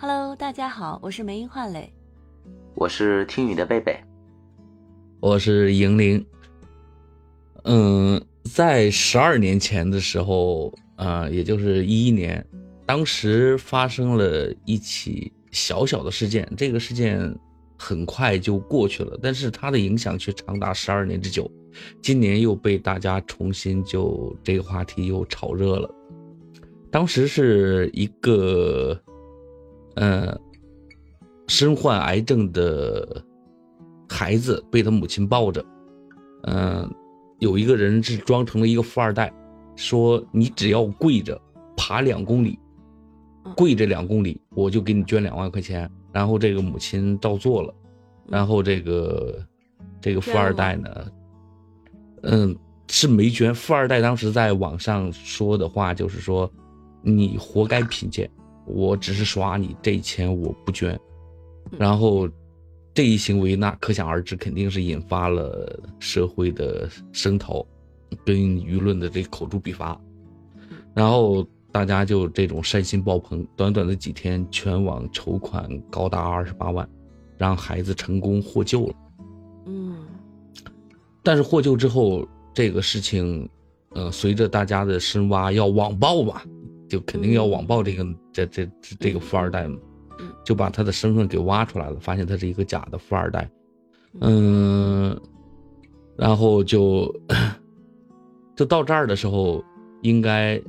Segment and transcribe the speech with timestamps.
[0.00, 1.92] Hello，大家好，我是梅英焕磊，
[2.76, 3.98] 我是听雨的贝贝，
[5.18, 6.24] 我是莹玲。
[7.64, 12.46] 嗯，在十二年前的时候，啊，也就是一一年，
[12.86, 17.36] 当时发生了一起小小的事件，这个事件
[17.76, 21.50] 很快就过去了，但是它的影响却长达十二年之久。
[22.00, 25.92] 今年又被大家重新就这个话题又炒热了。
[26.88, 28.96] 当时是一个。
[30.00, 30.40] 嗯，
[31.48, 33.24] 身患癌症的
[34.08, 35.64] 孩子被他母亲抱着，
[36.44, 36.88] 嗯，
[37.40, 39.32] 有一个人是装成了一个富二代，
[39.74, 41.40] 说你只要跪着
[41.76, 42.56] 爬两公里，
[43.56, 45.90] 跪着两公里，我就给你捐两万块钱。
[46.12, 47.74] 然后这个母亲照做了，
[48.26, 49.44] 然后这个
[50.00, 51.06] 这个富二代呢，
[52.22, 52.56] 嗯，
[52.88, 53.52] 是没捐。
[53.52, 56.48] 富二代当时在网上说的话就是说，
[57.02, 58.30] 你活该贫贱。
[58.68, 60.98] 我只是耍你，这钱我不捐。
[61.78, 62.28] 然后，
[62.94, 67.64] 这一行为那可想而知，肯定是引发了社会的声讨，
[68.24, 70.00] 跟舆论的这口诛笔伐。
[70.94, 76.88] 然后大家就这种善心爆棚，短短的几天，全网筹款高达二十八万，
[77.36, 78.94] 让孩子成功获救了。
[79.66, 80.06] 嗯。
[81.22, 83.48] 但是获救之后，这个事情，
[83.90, 86.40] 呃，随着大家的深挖，要网暴嘛。
[86.88, 89.78] 就肯定要网暴这个这这这个富二代嘛，
[90.44, 93.48] 就把他的身份给挖出来了，发现他是一个假的富二代，
[94.20, 95.18] 嗯，
[96.16, 97.14] 然后就
[98.56, 99.62] 就到这儿的时候，
[100.02, 100.60] 应该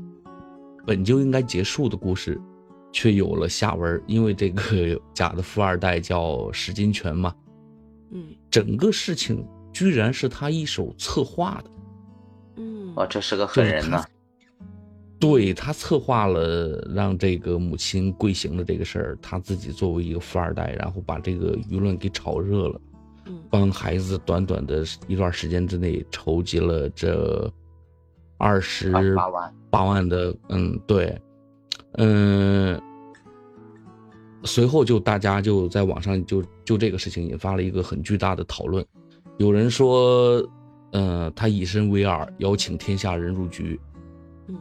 [0.86, 2.40] 本就应该结束的故事，
[2.92, 7.34] 却有了下文，因为这个 假的富二代叫石金泉嘛，
[8.12, 11.72] 嗯，整个事情居然是他一手策划的，
[12.58, 14.04] 嗯，哦，这是个狠人呐。
[15.20, 22.80] 对他策划了让这个母亲跪行的这个事儿，他自己作为一个富二代，然后把这个舆论给炒热了，
[23.50, 27.52] 帮孩子短短的一段时间之内筹集了这
[28.38, 31.22] 二十八万八万的，嗯，对，
[31.98, 32.82] 嗯，
[34.46, 38.86] 随后就大家就在网上就就这个事情引发了一个很巨大的讨论，
[39.38, 40.42] 有人说，
[40.94, 43.78] 嗯，他以身为饵，邀请天下人入局。
[44.48, 44.56] 嗯，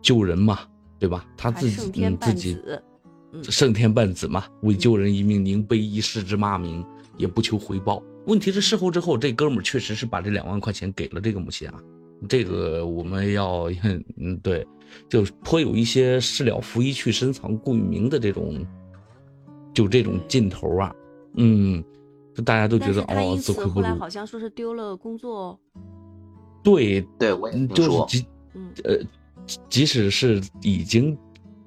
[0.00, 0.60] 救人嘛，
[0.98, 1.26] 对吧？
[1.36, 2.56] 他自己嗯自己，
[3.44, 6.84] 胜天半子嘛，为救人一命，宁背一世之骂名，
[7.16, 8.02] 也不求回报。
[8.26, 11.74] 问题是事后之后，这哥们儿确实是把这两万块钱给了这个母亲啊，
[12.28, 13.70] 这个我们要
[14.16, 14.66] 嗯对，
[15.08, 18.64] 就颇有一些事了拂衣去深藏功与名的这种，
[19.74, 20.94] 就这种劲头啊，
[21.36, 21.84] 嗯，
[22.34, 23.86] 就大家都觉得哦，自愧不如。
[23.98, 25.58] 好像说是丢了工作。
[26.62, 28.24] 对对，我也就是，
[28.84, 28.98] 呃。
[29.68, 31.16] 即使是已经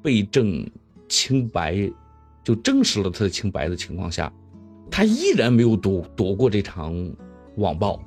[0.02, 0.66] 被证
[1.08, 1.90] 清白，
[2.44, 4.32] 就证实了他的清白的情况下，
[4.90, 6.94] 他依然没有躲躲过这场
[7.58, 8.02] 网暴。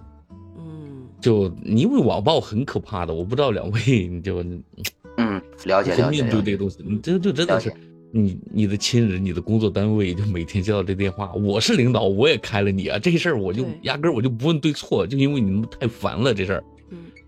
[0.58, 6.10] 嗯，就因为网暴很可怕的，我不知道两位你就嗯了解了解。
[6.10, 7.72] 面对这个东西，你这就真的是
[8.12, 16.64] 你你的亲人、你的工作单位就每天接到这电话，我是领导，我也开了你啊，这事儿我就压根儿我就不问对错，就因为你们太烦了这事儿。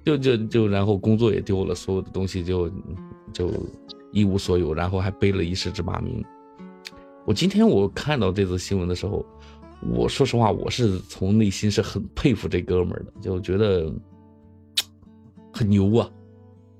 [0.04, 2.70] 就就就，然后工作也丢了，所有的东西就
[3.32, 3.50] 就
[4.12, 6.24] 一无所有，然后还背了一世之骂名。
[7.24, 9.24] 我今天我看到这则新闻的时候，
[9.92, 13.92] 我说实话，我是从内心是很佩服这哥们儿的，就觉得
[15.52, 16.10] 很牛啊，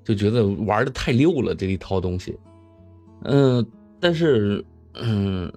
[0.02, 2.36] 就觉得玩的太溜了这一套东西。
[3.22, 3.64] 嗯，
[4.00, 5.50] 但是嗯，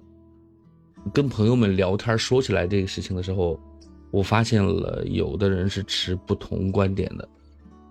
[1.12, 3.58] 跟朋友们聊天说起来这个事情的时候，
[4.12, 7.28] 我发现了有的人是持不同观点的。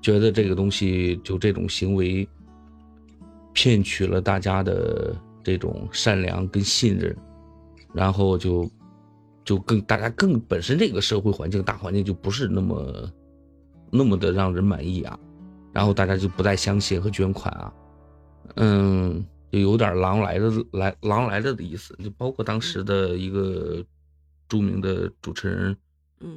[0.05, 2.29] 觉得这个东西就这种行为，
[3.53, 7.17] 骗取了大家的这种善良跟信任，
[7.91, 8.69] 然后就
[9.43, 13.11] 就更大家更本身这个社会环境大环境就不是那么
[13.89, 15.19] 那么的让人满意啊，
[15.73, 17.73] 然后大家就不再相信和捐款啊，
[18.57, 23.83] 嗯，就有点狼来了来狼来了的意思，就包括当时的一个
[24.47, 25.75] 著名的主持人。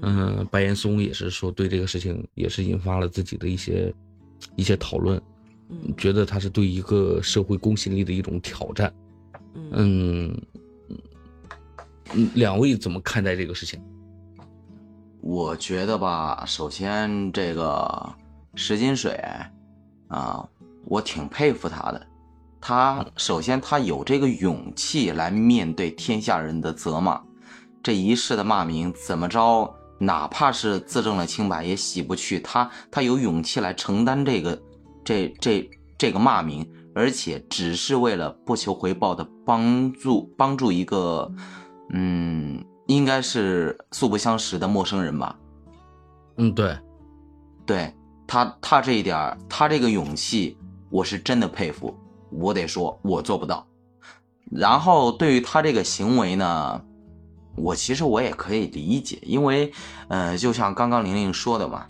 [0.03, 3.93] 嗯，白岩松也是说对这个事情也是引发了自己的一些
[4.57, 5.21] 一些讨论，
[5.97, 8.93] 觉得他是对一个社会公信力的一种挑战。
[9.73, 10.41] 嗯
[12.15, 13.81] 嗯，两位怎么看待这个事情？
[15.21, 18.15] 我觉得吧，首先这个
[18.55, 19.21] 石金水
[20.09, 20.49] 啊，
[20.85, 22.07] 我挺佩服他的。
[22.61, 27.21] 他首先他有这个勇气来面对天下人的责骂。
[27.83, 32.39] 这一世的骂名怎么着，哪怕是自证了清白，也洗不去。
[32.41, 34.63] 他他有勇气来承担这个，
[35.05, 41.31] 这这这个骂名，而且只是为了不求回报的帮助帮助一个，
[41.93, 45.37] 嗯，应该是素不相识的陌生人吧。
[46.37, 46.79] 嗯，对，
[47.67, 47.93] 对
[48.27, 50.57] 他他这一点他这个勇气，
[50.91, 51.93] 我是真的佩服。
[52.31, 53.67] 我得说，我做不到。
[54.51, 56.85] 然后对于他这个行为呢，
[57.63, 59.73] 我其实我也可以理解，因为，
[60.09, 61.87] 呃，就像刚刚玲玲说的嘛，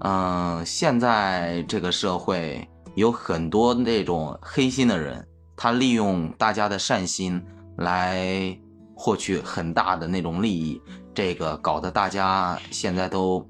[0.00, 5.26] 嗯，现在这个社会有很多那种黑心的人，
[5.56, 7.42] 他利用大家的善心
[7.76, 8.56] 来
[8.94, 10.80] 获取很大的那种利益，
[11.14, 13.46] 这个搞得大家现在都，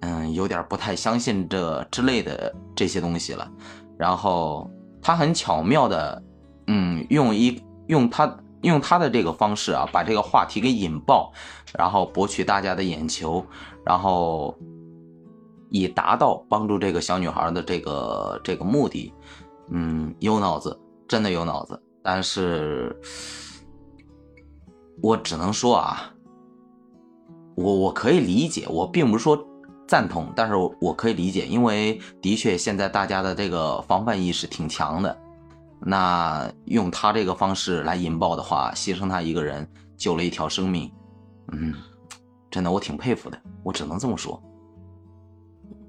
[0.00, 3.50] 嗯，有点不太相信这之类的这些东西了。
[3.98, 6.22] 然后他很巧妙的，
[6.66, 7.62] 嗯，用一。
[7.88, 11.32] 用他用他的这个方式啊，把这个话题给引爆，
[11.76, 13.44] 然后博取大家的眼球，
[13.84, 14.56] 然后
[15.70, 19.12] 以达到帮助这个小女孩的这个这个目的。
[19.70, 20.78] 嗯，有脑子，
[21.08, 21.80] 真的有脑子。
[22.02, 22.94] 但是，
[25.00, 26.12] 我只能说啊，
[27.54, 29.38] 我我可以理解，我并不是说
[29.86, 35.16] 赞同，但是我可以理解，因为的确现在大家的这个防范意识挺强的。
[35.84, 40.90] 那用他这个方式来引爆的话，牺牲他一个人，救了一条生命，
[41.52, 41.74] 嗯，
[42.50, 44.40] 真的我挺佩服的，我只能这么说。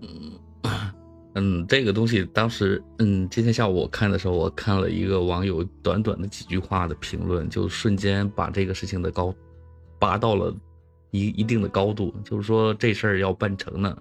[0.01, 0.31] 嗯
[1.35, 9.33] 嗯，这个东西当时，嗯，今天下午我看的时候，我看了一个网友短短的几句话的评论，就瞬间把这个事情的高
[9.99, 10.53] 拔到了
[11.11, 13.95] 一一定的高度，就是说这事儿要办成呢，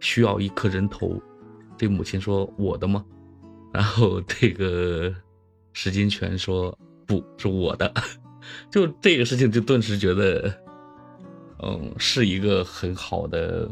[0.00, 1.20] 需要一颗人头。
[1.76, 3.04] 这母亲说：“我的吗？”
[3.72, 5.12] 然后这个
[5.72, 6.76] 石金泉说
[7.06, 7.92] 不是我的，
[8.70, 10.54] 就这个事情就顿时觉得，
[11.62, 13.66] 嗯，是一个很好的，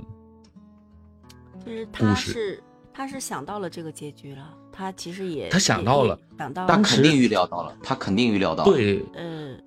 [1.65, 2.63] 就是他是
[2.95, 9.63] 他是想到了这个结局了，他其实也他想到了，想到他肯定预料到了，他肯定预料到了，对，嗯，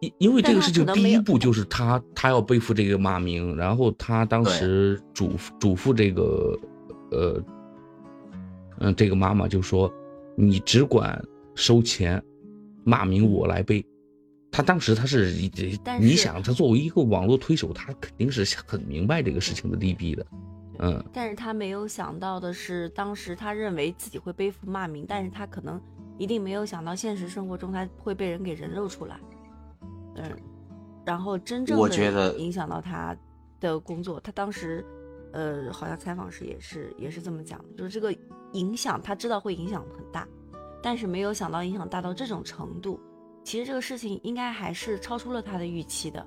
[0.00, 6.58] 因因为这个事情第一步就是他他要背负这个骂名，然后他当时嘱嘱咐这个
[7.12, 7.40] 呃。
[8.80, 9.92] 嗯，这个妈妈就说
[10.36, 11.22] ：“你只管
[11.54, 12.22] 收钱，
[12.82, 13.84] 骂名我来背。”
[14.50, 15.30] 他当时他是，
[16.00, 20.26] 你想他作为一个网络推手，他肯定是很明白这个事情的利弊的。
[20.80, 25.80] 嗯，但是他没有想到的是，当时他认为自己会背负骂名，但是他可能
[26.18, 29.20] 一定没有想到现实生活中他会被人给人肉出来。
[30.16, 30.24] 嗯，
[31.04, 33.16] 然后真正的影响到他
[33.60, 34.84] 的工作，他当时。
[35.32, 38.14] 呃，好像采访时也是也是这么讲的，就是这个
[38.52, 40.26] 影响他知道会影响很大，
[40.82, 43.00] 但是没有想到影响大到这种程度。
[43.42, 46.26] 其实这个事情应该还是超出了他的预期的。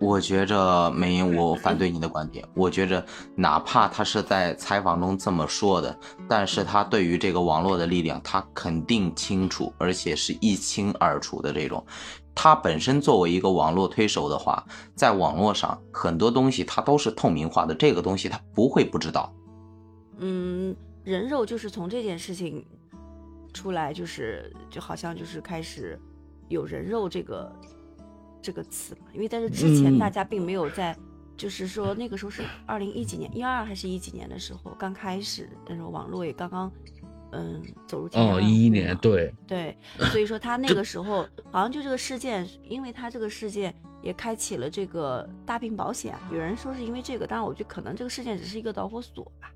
[0.00, 2.42] 我觉着美英，我反对你的观点。
[2.54, 3.04] 我觉着
[3.36, 5.94] 哪怕他是在采访中这么说的，
[6.26, 11.84] 但是他对于这个网络的力量，他肯定清楚，而且是一清二楚的这种。
[12.34, 14.64] 他本身作为一个网络推手的话，
[14.94, 19.30] 在网络上很多东西他都是透明化的，这个东西他不会不知道。
[20.16, 20.74] 嗯，
[21.04, 22.64] 人肉就是从这件事情
[23.52, 26.00] 出来，就是就好像就是开始
[26.48, 27.52] 有人肉这个
[28.42, 30.96] 这个词嘛，因为在这之前大家并没有在，
[31.36, 36.70] 就是说那个时候是二零一几年，一二还是一几年的时候刚开始，那时候网络也刚刚。
[37.32, 38.34] 嗯，走入天涯。
[38.34, 39.78] 哦，一一年，对对，
[40.10, 43.72] 所以说他那个时候好像就这个事件，因为他这个事件
[44.02, 46.12] 也开启了这个大病保险。
[46.32, 49.54] 有人说是因为这个，当然我觉得可能这个事件只是一个导火索吧。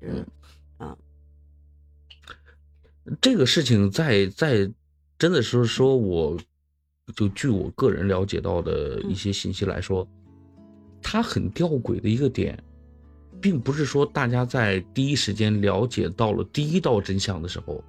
[0.00, 0.26] 嗯
[0.78, 0.96] 嗯，
[3.20, 4.72] 这个事情在在
[5.18, 6.38] 真的是说，我
[7.14, 10.06] 就据我个人了解到的一些信息来说，
[11.02, 12.58] 他很吊诡的一个点。
[13.40, 17.82] 并不是说大家在第一时间了解到了第一道真相的时候，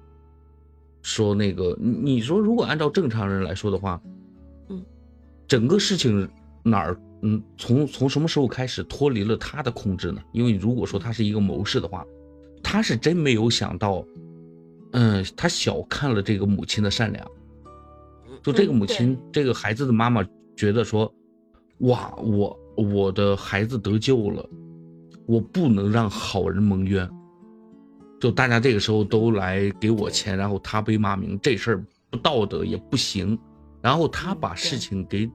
[1.00, 4.02] 说那个你说如果按照正常人来说的话，
[4.68, 4.84] 嗯，
[5.46, 6.28] 整个事情
[6.64, 10.20] 哪儿嗯从从什么时候开始脱离了他的控制呢？
[10.32, 12.04] 因为如果说他是一个谋士的话，
[12.60, 14.04] 他是真没有想到，
[14.90, 17.30] 嗯，他小看了这个母亲的善良，
[18.44, 20.22] 就这个母亲这个孩子的妈妈
[20.54, 21.12] 觉得说，
[21.78, 24.48] 哇，我我的孩子得救了。
[25.26, 27.10] 我不能让好人蒙冤，
[28.20, 33.38] 就大家这个时候都来给我钱，然后他被骂名，这事儿不道德也不行。
[33.80, 35.30] 然后他把事情给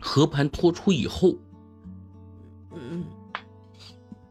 [0.00, 1.34] 和盘托出以后，
[2.72, 3.04] 嗯，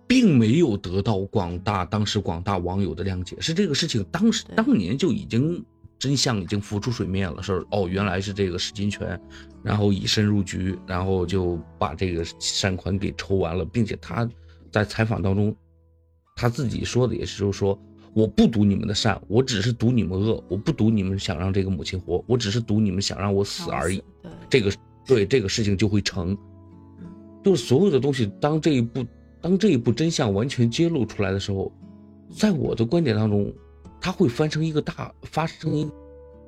[0.08, 5.62] 并没有得到广大当时广大网友的谅解，是这个事情当时当年就已经
[6.00, 9.20] 真相已经浮出水面了，说哦原来是这个史金泉。
[9.62, 14.28] 然后以身入局，然后就把这个善款给抽完了，并且他
[14.72, 15.54] 在采访当中，
[16.34, 17.78] 他自己说的也是，就是说
[18.14, 20.42] 我不赌你们的善，我只是赌你们恶。
[20.48, 24.02] 我不赌你们想让这个母亲活，我只是赌你们想让我死而已。
[24.50, 24.72] 这个
[25.06, 26.38] 对这个事情就会成。
[27.44, 29.06] 就是所有的东西，当这一步，
[29.42, 31.70] 当这一步真相完全揭露出来的时候，
[32.34, 33.54] 在我的观点当中，
[34.02, 35.90] 它会翻成一个大，发生一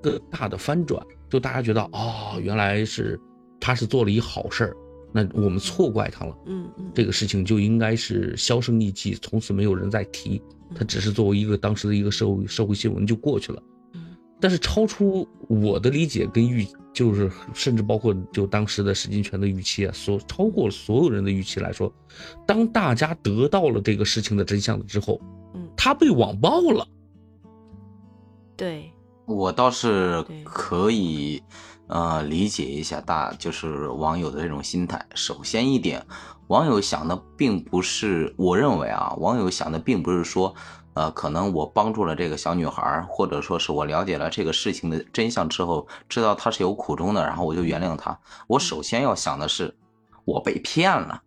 [0.02, 1.06] 个大的翻转。
[1.30, 3.20] 就大家觉得，哦，原来是
[3.60, 4.76] 他是做了一好事儿，
[5.14, 6.36] 那我们错怪他了。
[6.46, 10.42] 嗯嗯，这个事情就应该是销声匿迹，从此没有人再提。
[10.76, 13.62] 他只是作为一个当时的一个社会社会新闻就过去了。
[14.40, 21.94] 但是超出我的理解跟预，就是甚至包括就当时的石金泉的预期啊，所超过了所有人的预期来说，
[22.48, 25.22] 当大家得到了这个事情的真相之后，
[25.54, 26.88] 嗯，他被网暴了。
[28.62, 28.94] 对，
[29.26, 31.42] 我倒是可以，
[31.88, 35.04] 呃，理解一下大就是网友的这种心态。
[35.16, 36.06] 首先一点，
[36.46, 40.54] 网友想的并不是，我认为啊，网友想的并不是说。
[40.94, 48.20] 呃，可能我帮助了这个小女孩，或者说是我了解了这个事情的真相之后，知道她是有苦衷的，然后我就原谅她。
[48.46, 49.74] 我首先要想的是，
[50.26, 51.24] 我被骗了，